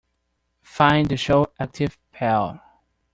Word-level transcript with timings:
Find 0.63 1.07
the 1.09 1.15
show 1.15 1.51
ActivePerl 1.59 2.59